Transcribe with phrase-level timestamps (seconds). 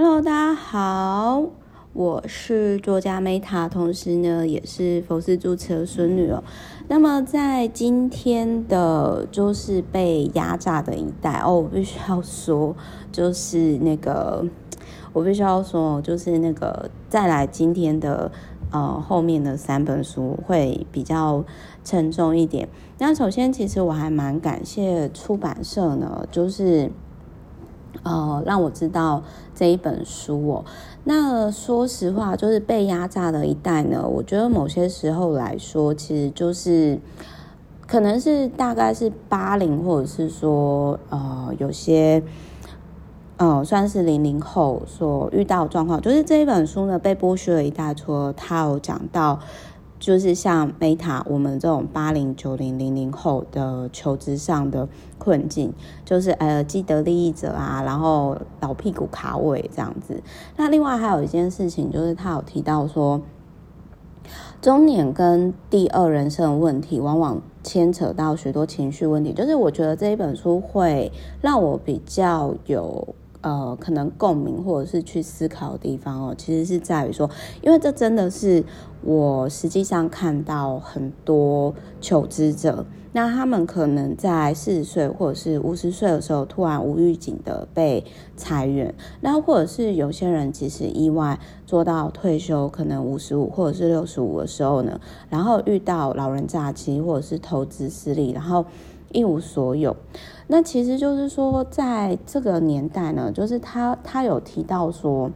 [0.00, 1.42] Hello，大家好，
[1.92, 6.40] 我是作家 Meta，同时呢也是佛寺住持的孙女哦。
[6.86, 12.76] 那么在今天的就是被压榨的一代哦，我必须要说，
[13.10, 14.46] 就是那个
[15.12, 18.30] 我必须要说，就是那个再来今天的
[18.70, 21.44] 呃后面的三本书会比较
[21.82, 22.68] 沉重一点。
[22.98, 26.88] 那首先，其实我还蛮感谢出版社呢，就是。
[28.02, 29.22] 呃，让我知道
[29.54, 30.64] 这一本书哦。
[31.04, 34.06] 那说实话，就是被压榨的一代呢。
[34.06, 36.98] 我觉得某些时候来说，其实就是
[37.86, 42.22] 可能是大概是八零，或者是说呃，有些
[43.36, 46.00] 呃，算是零零后所遇到的状况。
[46.00, 49.38] 就是这一本书呢，被剥削了一大撮他有讲到。
[49.98, 54.88] 就是像 Meta 我们这种八零九零零零后的求职上的
[55.18, 55.72] 困境，
[56.04, 60.22] 就是呃既得利益者啊，然后老屁股卡位这样子。
[60.56, 63.20] 那另外还有一件事情，就是他有提到说，
[64.60, 69.32] 中年跟第二人生的问题，往往牵扯到许多情绪问题。
[69.32, 73.14] 就是我觉得这一本书会让我比较有。
[73.40, 77.30] 呃，可能共鸣或者是去思考的地方哦，其实是在于说，
[77.62, 78.64] 因为这真的是
[79.02, 88.04] 我实际上看到很多求职者，那他们可能在四十岁或者是五十岁的时候，突然无预警的被
[88.36, 95.00] 裁员，那或者是有些人其实意外做到退休，可能五十五或者是六十五的时候呢，
[95.30, 98.64] 然后遇到老人诈欺或者是投资失利，然后。
[99.12, 99.96] 一无所有，
[100.48, 105.30] 那其实就是说，在这个年代呢，就是他他有提到说，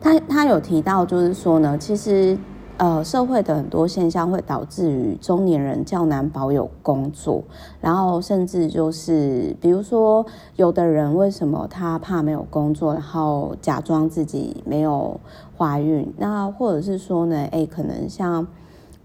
[0.00, 2.36] 他他有提到就是说呢，其实
[2.76, 7.42] 呃，社会的很多现象会导致于中年人较难保有工作，
[7.80, 10.24] 然后甚至就是比如说，
[10.56, 15.18] 有的人为什么他怕没有工作，然后假装自己没有
[15.56, 18.46] 怀孕，那或者是说呢，哎，可能像。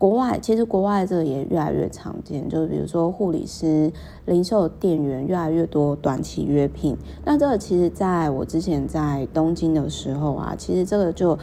[0.04, 3.90] 国外其实国外这个也越来越常见，就是比如说护理师、
[4.26, 6.98] 零售店员越来越多短期约聘。
[7.24, 11.40] 那这个其实在我之前在东京的时候啊，其实这个就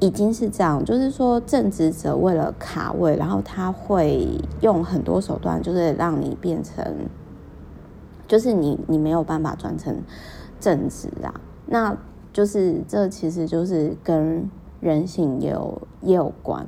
[0.00, 4.28] 已经是这样，就是说正职者为了卡位，然后他会
[4.60, 6.84] 用很多手段，就是让你变成，
[8.26, 9.96] 就是你你没有办法转成
[10.60, 11.32] 正职啊。
[11.64, 11.96] 那
[12.34, 14.46] 就是这其实就是跟。
[14.80, 16.64] 人性也有也有关，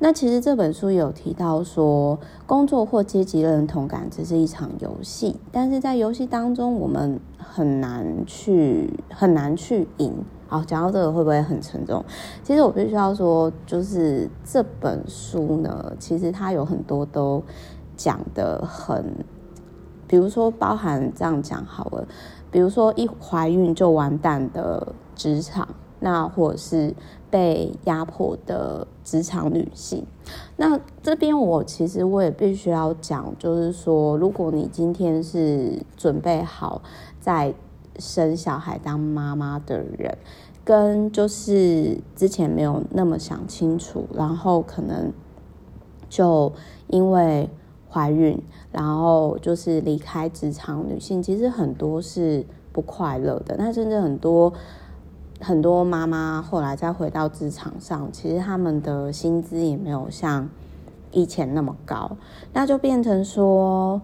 [0.00, 10.12] 那其实这本书有提到说，工作或阶级认同感只是一场游戏，但是在游戏当中，我们很难去很难去赢。
[10.48, 12.04] 好，讲到这个会不会很沉重？
[12.42, 17.40] 其实我必须要说，就是这本书呢，其实它有很多都
[17.96, 19.24] 讲得很，
[20.08, 22.06] 比如说包含这样讲好了，
[22.50, 25.68] 比如说一怀孕就完蛋的职场。
[26.04, 26.94] 那或者是
[27.30, 30.04] 被压迫的职场女性，
[30.58, 36.82] 那这边我其实我也必须要讲，就是说，如果你今天是准备好
[37.18, 37.54] 在
[37.98, 40.18] 生小孩当妈妈的人，
[40.62, 45.10] 跟就是之前没有那么想清楚，然后可能
[46.10, 46.52] 就
[46.88, 47.48] 因为
[47.88, 48.38] 怀孕，
[48.70, 52.44] 然后就是离开职场女性，其实很多是
[52.74, 54.52] 不快乐的，那真的很多。
[55.44, 60.48] 很多妈妈后来再回到职场上，其实他们的薪资也没有像
[61.12, 62.16] 以前那么高，
[62.54, 64.00] 那就变成说，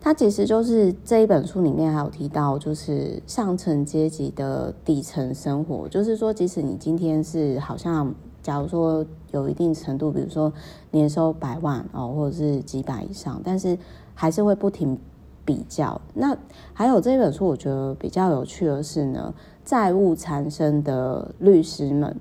[0.00, 8.12] 他其实就是这一本书里面还有提到，就是上层阶级的底层生活，就是说，即使你今天是好像，
[8.42, 10.52] 假如说有一定程度，比如说
[10.90, 13.78] 年收百万哦，或者是几百以上，但是
[14.14, 14.98] 还是会不停。
[15.44, 16.00] 比较。
[16.14, 16.36] 那
[16.72, 19.34] 还有这本书，我觉得比较有趣的是呢，
[19.64, 22.16] 债务缠身的律师们，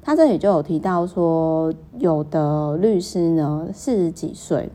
[0.00, 4.70] 他这里就有提到说，有的律师呢四十几岁，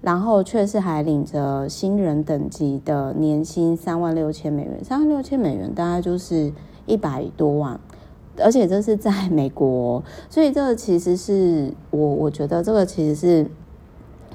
[0.00, 6.52] 然后却是还领着新人等级的年薪三万六千美元，三万六千美元大概就是
[6.86, 7.80] 一百多万，
[8.38, 13.50] 而且这是在美国，所以这个其实是我我觉得这个其实是。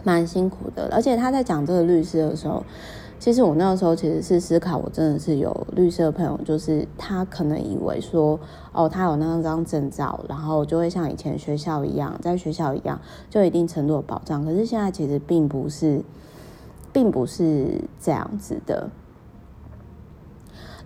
[0.04, 2.62] 蛮辛苦的，而且他在讲这个律师的时候，
[3.20, 8.38] 其实我那个时候其实是思考，我真的是有律师的朋友，就是他可能以为说，
[8.74, 14.44] 哦，他有那张证照，然后就会像以前学校一样，在学校一样，就一定程度的保障。
[14.44, 16.04] 可是现在其实并不是，
[16.92, 18.90] 并不是这样子的。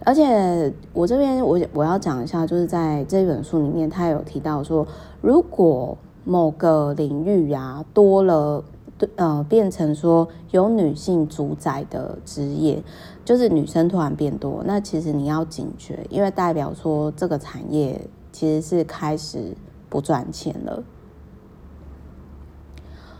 [0.05, 4.87] 而且我这边我我要讲一下，就是在这本书里面，他有提到说，
[5.21, 8.63] 如果某个领域呀、多了。
[8.97, 12.83] 对呃变成说由女性主宰的职业，
[13.23, 17.99] 就是女生突然变多，那其实你要警觉，因为代表说这个产业
[18.31, 19.55] 其实是开始
[19.89, 20.83] 不赚钱了。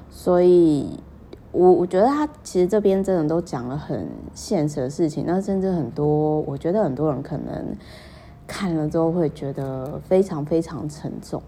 [0.10, 1.00] 所以，
[1.52, 7.76] 我我觉得他其实这边真的都讲了很现实的事情，那甚至很多，我觉得很多人可能
[8.48, 11.42] 看了之后会觉得非常非常沉重。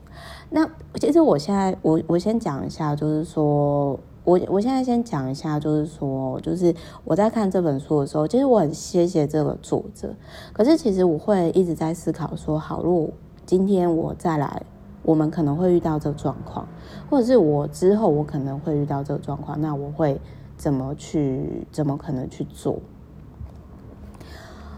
[0.52, 4.00] 那其实我现在，我我先讲一下，就是说
[4.30, 10.14] 我我现在先讲一下，就是说，就是我在看这本书的时候，其实我很谢谢这个作者，
[10.54, 13.10] 可是其实我会一直在思考说，好，如果
[13.46, 14.62] 今天我再来。
[15.02, 16.68] 我们可能会遇到这个状况，
[17.10, 20.20] 或者是我之后我可能会遇到这个状况，那我会
[20.58, 21.66] 怎么去？
[21.72, 22.78] 怎么可能去做？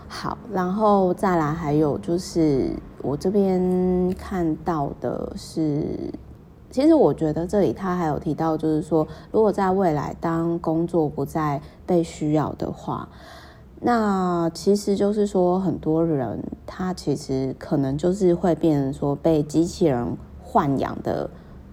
[0.08, 2.70] 好，然后再来还有就是
[3.02, 5.84] 我这边看到的是，
[6.72, 13.08] 其实我觉得这里他还有提到，就是说，如果在未来当工作不再被需要的话。
[13.84, 20.16] 那其实就是说，很多人他其实可能就是会变成说被机器人
[20.46, 21.28] 豢养的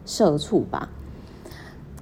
[0.07, 0.89] 社畜吧，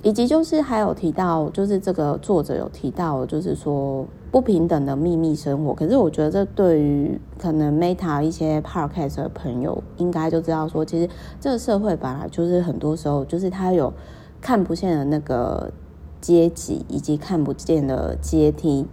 [0.02, 5.74] 以及就是还有提到，就是这个作者有提到，就是说不平等的秘密生活。
[5.74, 11.08] 可是我觉得这对于可能 Meta 一些 Podcast 的朋友，应该就知道说，其实
[11.40, 13.92] 这个社会本来就是很多时候就是它有
[14.40, 15.72] 看不见的那个
[16.20, 18.86] 阶级，以及看不见的阶梯。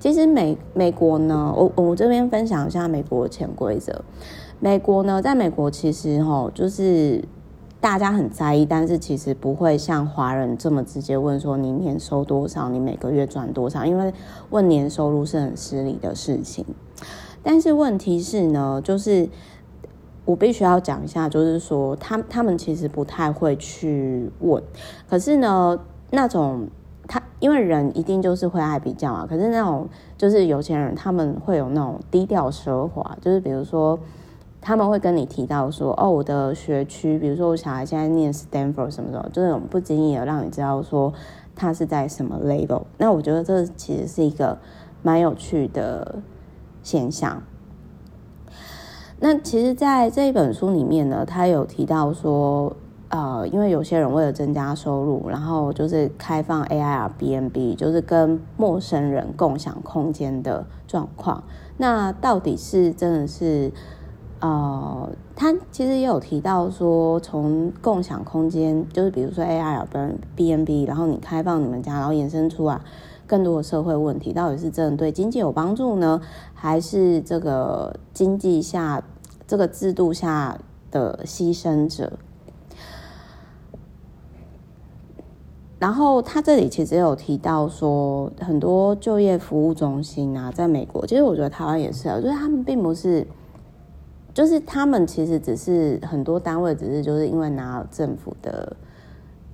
[0.00, 4.02] 其实美美国呢，我我这边分享一下美国的潜规则。
[4.58, 7.22] 美国呢，在美国其实齁，就是
[7.80, 14.12] 大家很在意，但是其实不会像华人这么直接问说你年收多少，你每个月赚多少，因为
[14.50, 16.64] 问年收入是很失礼的事情。
[17.42, 19.28] 但是问题是呢，就是
[20.24, 24.62] 我必须要讲一下，就是说他他们其实不太会去问，
[25.08, 25.78] 可是呢，
[26.10, 26.68] 那种。
[27.08, 29.88] 他因为人一定就是会爱比较啊，可是那种
[30.18, 33.96] 就是有钱人，他们会有那种低调奢华，就是比如说
[34.66, 41.14] 他们会跟你提到说，哦，我的学区，比如说我小孩现在念 Stanford 什么什么，就那种不经意的让你知道说
[41.54, 42.82] 他是在什么 level。
[42.98, 44.58] 那我觉得这其实是一个
[45.04, 46.16] 蛮有趣的
[46.82, 47.40] 现象。
[49.20, 52.74] 那其实，在这一本书里面呢，他有提到说。
[53.08, 61.44] 呃，因为有些人为了增加收入，然后就是开放 Airbnb，就是跟陌生人共享空间的状况。
[61.76, 63.70] 那到底是真的是，
[64.40, 72.80] 呃，他其实也有提到说，从共享空间，就是比如说 Airbnb，然后你开放你们家，然后衍生出来
[73.26, 76.20] 更多的社会问题，到底是真的对经济有帮助呢，
[76.52, 79.02] 还是这个经济下
[79.46, 80.58] 这个制度下
[80.90, 82.12] 的牺牲者？
[85.78, 93.26] 然后他这里其实有提到说，很多就业服务中心啊，在美国，其实我觉得台湾也是啊，就是他们并不是，
[94.36, 98.76] 就是他们其实只是很多单位只是就是因为拿了政府的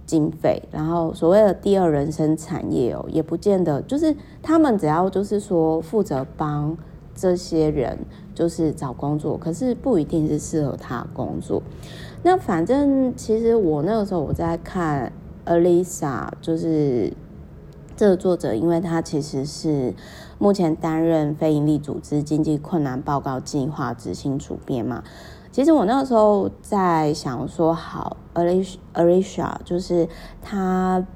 [0.05, 4.13] 经费，然后所谓的第二人生产业哦，也不见得就是
[4.43, 6.77] 他们只要就是说负责帮
[7.15, 7.97] 这些人
[8.35, 11.63] 就是找工作，可是不一定是适合他工作。
[12.25, 15.13] 那反正其实我那个时候我在看。
[15.45, 17.13] Alisa 就是
[17.97, 19.95] 这个作者，因为他其实是
[20.39, 25.03] 目前担任非营利组织经济困难报告计划执行主编嘛。
[25.51, 30.09] 其实我那个时候在想说，好，Alicia，就是
[30.41, 31.07] 他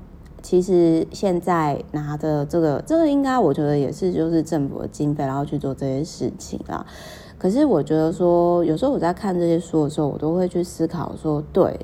[0.47, 6.87] 其实现在拿的这个，这个应该我觉得也是就是政府的经费，然后去做这些事情啊。
[7.37, 11.77] 可是我觉得说，有时候我在看这些书的时候，我都会去思考说，对。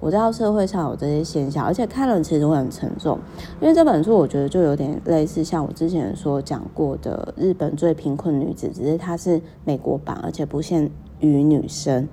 [0.00, 3.18] 我知道社会上有这些现象，而且看了其实会很沉重，
[3.58, 12.08] 因为这本书我觉得就有点类似像我之前说讲过的日本最贫困女子，只是它是美国版，而且不限于女生。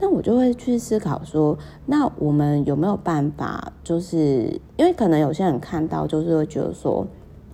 [0.00, 3.72] 那我就会去思考说，那我们有没有办法？
[3.84, 7.06] 就是因为可能有些人看到就是会觉得说，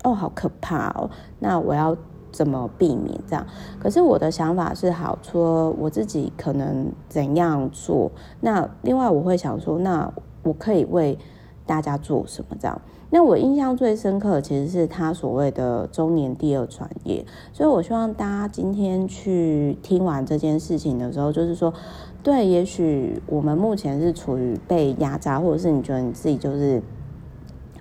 [0.05, 1.97] 哦，好可怕哦，那我要。
[2.33, 3.47] 怎么避免这样？
[3.79, 8.11] 可是我的想法是，好，说我自己可能怎样做。
[8.41, 10.11] 那另外我会想说，那
[10.43, 11.19] 我可以为
[11.67, 12.57] 大家做什么？
[12.59, 12.81] 这样。
[13.15, 17.23] 那我印象最深刻其实是他所谓的中年第二转业。
[17.53, 21.75] 所以我希望大家今天去听完这件事情的时候，就是说，
[22.23, 26.83] 对，也许我们目前是处于被压榨，或者是你觉得你自己就是。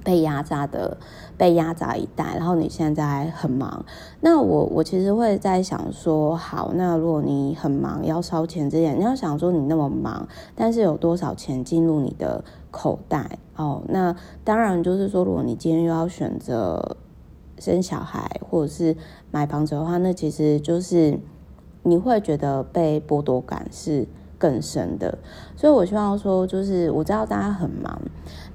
[0.03, 0.97] 被压榨的，
[1.37, 3.85] 被压榨一代，然后你现在很忙，
[4.19, 13.83] 那我我其实会在想说，好，那如果你很忙要烧钱之前，你要想说你那么忙，但是有多少钱进入你的口袋哦。
[13.87, 16.97] 那当然就是说，如果你今天又要选择
[17.59, 18.95] 生小孩或者是
[19.31, 21.19] 买房子的话，那其实就是
[21.83, 25.17] 你会觉得被剥夺感是更深的。
[25.55, 28.01] 所以我希望说，就是我知道大家很忙，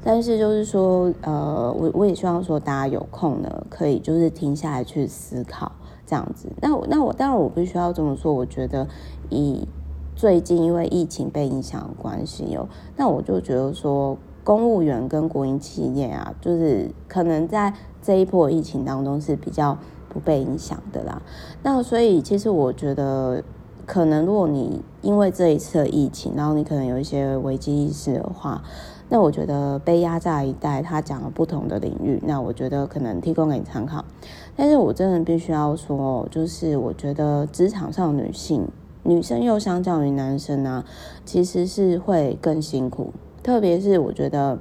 [0.03, 5.73] 但是就是说，呃，我我也希望说大家有空呢，可以就是停下来去思考
[6.05, 6.49] 这样子。
[6.61, 8.87] 那我那我当然我必须要这么说，我觉得
[9.31, 9.67] 以。
[10.19, 19.77] 最近因为疫情被影响的关系哦，那我就觉得说，公务员跟国营企业啊，就是可能在这一波疫情当中是比较
[20.09, 21.21] 不被影响的啦。
[21.65, 23.43] 那所以其实我觉得，
[23.85, 28.63] 可能如果你因为这一次的疫情，然后你可能有一些危机意识的话，
[29.09, 34.05] 那我觉得被压榨一代他讲了不同的领域，那我觉得可能提供给你参考。
[34.55, 38.69] 但是我真的必须要说，就是我觉得职场上女性。
[39.03, 40.85] 女生又相较于男生呢，
[41.25, 43.13] 其实是会更辛苦。
[43.47, 44.59] 特别是我觉得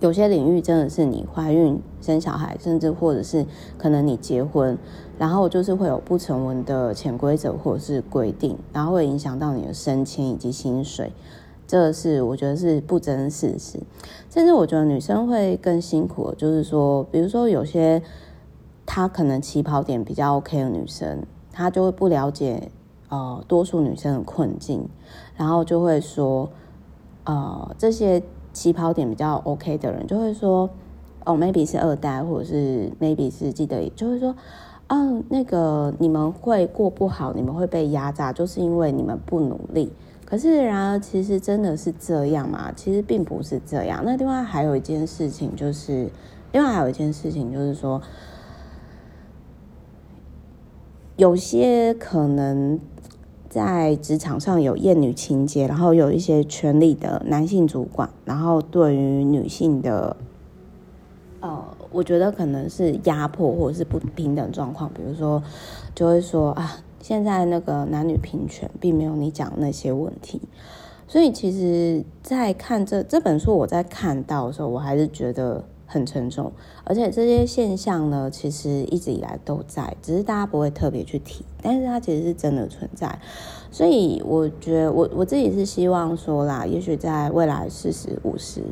[0.00, 3.44] 有些领域真的是你怀孕生小孩，甚至或者是
[3.76, 4.78] 可能你结婚，
[5.18, 11.12] 然后就是会有不成文的潜规则或者是规定，然后会影响到你的升迁以及薪水。
[11.66, 13.78] 这是我觉得是不争事实。
[14.30, 18.00] 甚至我觉得女生会更辛苦，就是说，比如说有些
[18.86, 21.22] 她可能起跑点比较 OK 的女生，
[21.52, 22.70] 她就会不了解。
[23.10, 24.86] 呃，多数女生的困境，
[25.34, 26.50] 然后就会说，
[27.28, 28.22] 呃，这些
[28.54, 30.70] 起跑点比较 OK 的人就会说，
[31.26, 34.34] 哦，maybe 是二代，或者是 maybe 是记得，就会说，
[34.86, 39.92] 嗯、那个你们会过不好，你们会被压榨，就是因为你们不努力。
[40.24, 42.72] 可是然而，其实真的是这样吗？
[42.74, 44.02] 其实并不是这样。
[44.06, 46.08] 那另外还有一件事情，就是
[46.52, 48.00] 另外还有一件事情，就是说，
[51.18, 52.80] 有些可能。
[53.48, 60.16] 在职场上有厌女情结，然后有一些权力的男性主管，然后对于女性的，
[61.40, 65.42] 呃，我觉得可能是压迫或者是不平等状况，比如说
[65.94, 70.40] 就会说啊，现在那个男女平权并没有你讲那些问题，
[71.06, 75.64] 所以其实，在看这这本书，我在看到的时候，我还是觉得。
[75.90, 76.52] 很沉重，
[76.84, 83.18] 而且这些现象呢，其实一直以来都在，只是大家不会特别去提，但是它其实是真的存在。
[83.70, 88.62] 所以我觉得我，我自己是希望说啦，也许在未来四十五十，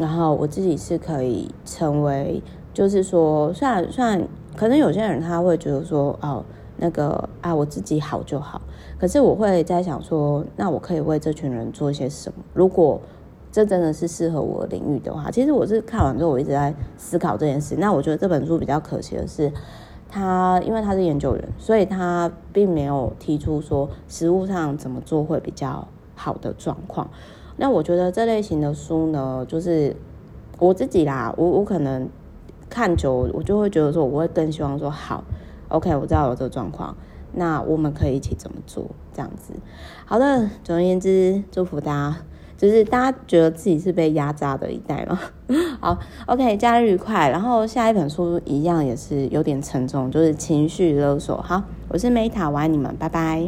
[0.00, 6.42] 然后我自己是可以成为，就是说，虽然虽然可能有些人他会觉得说，哦，
[6.78, 8.62] 那个啊，我自己好就好，
[8.98, 12.42] 可是我会在想说，那我可以为这群人做些什么？
[12.54, 12.98] 如果
[13.56, 17.74] 这真的是适合我的领域的话，其实我是看完之后，我一直在思考这件事。
[17.78, 19.50] 那我觉得这本书比较可惜的是，
[20.10, 27.08] 他因为他是研究员，所以他并没有提出说实务上怎么做会比较好的状况。
[27.56, 29.96] 那我觉得这类型的书呢，就是
[30.58, 32.06] 我自己啦，我我可能
[32.68, 35.24] 看久，我就会觉得说，我会更希望说，好
[35.68, 36.94] ，OK，我知道有这个状况，
[37.32, 38.84] 那我们可以一起怎么做，
[39.14, 39.54] 这样子。
[40.04, 42.16] 好的，总而言之，祝福大家。
[42.56, 45.18] 就是大家觉得自己是被压榨的一代嘛？
[45.80, 47.28] 好，OK，假日愉快。
[47.28, 51.36] 然后下一本书一样也是有点沉重，就是情绪勒索。
[51.42, 53.42] 好，我是 Meta，我爱你们，拜拜。